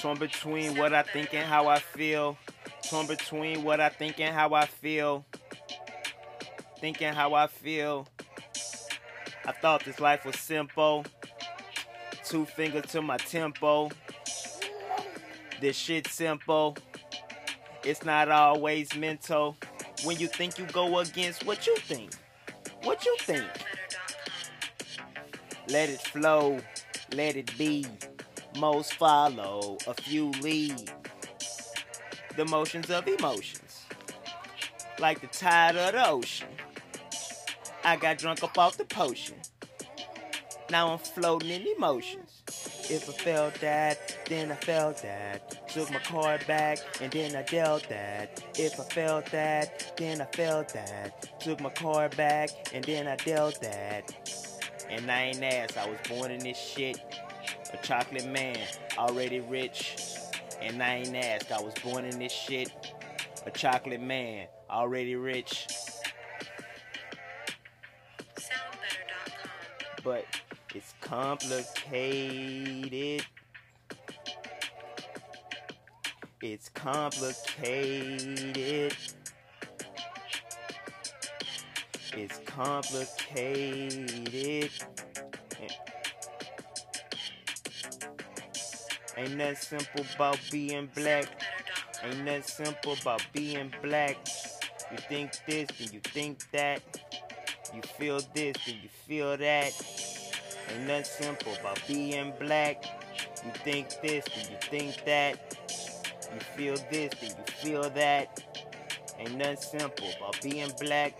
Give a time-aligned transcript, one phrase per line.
[0.00, 2.38] Torn between what I think and how I feel.
[2.88, 5.26] Torn between what I think and how I feel.
[6.78, 8.08] Thinking how I feel.
[9.44, 11.04] I thought this life was simple.
[12.24, 13.90] Two fingers to my tempo.
[15.60, 16.78] This shit simple.
[17.84, 19.58] It's not always mental.
[20.04, 22.14] When you think you go against what you think.
[22.84, 23.44] What you think?
[25.68, 26.58] Let it flow.
[27.12, 27.84] Let it be.
[28.58, 30.90] Most follow, a few lead.
[32.36, 33.84] The motions of emotions,
[34.98, 36.48] like the tide of the ocean.
[37.84, 39.36] I got drunk up off the potion.
[40.70, 42.42] Now I'm floating in emotions.
[42.90, 45.68] If I felt that, then I felt that.
[45.68, 48.44] Took my card back, and then I dealt that.
[48.58, 51.40] If I felt that, then I felt that.
[51.40, 54.12] Took my card back, and then I dealt that.
[54.88, 57.00] And I ain't asked, I was born in this shit
[57.72, 58.58] a chocolate man,
[58.98, 59.96] already rich,
[60.60, 61.50] and I ain't asked.
[61.52, 62.70] I was born in this shit,
[63.46, 65.66] a chocolate man, already rich.
[70.02, 70.24] But
[70.74, 73.24] it's complicated.
[76.42, 78.94] It's complicated.
[82.12, 84.70] It's complicated.
[89.20, 91.26] Ain't that simple about being black.
[92.02, 94.16] Ain't that simple about being black.
[94.90, 96.80] You think this, then you think that.
[97.74, 99.72] You feel this, then you feel that.
[100.72, 102.82] Ain't that simple about being black.
[103.44, 105.54] You think this, then you think that.
[106.32, 108.42] You feel this, then you feel that.
[109.18, 111.12] Ain't nothing simple about being black.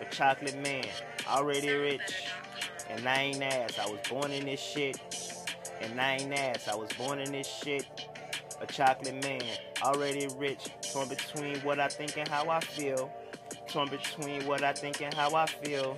[0.00, 0.86] A chocolate man,
[1.28, 2.24] already rich.
[2.88, 4.98] And I ain't ass, I was born in this shit.
[5.80, 6.68] And I ain't ass.
[6.68, 7.86] I was born in this shit.
[8.60, 9.42] A chocolate man,
[9.82, 10.68] already rich.
[10.92, 13.10] Torn between what I think and how I feel.
[13.68, 15.96] Torn between what I think and how I feel.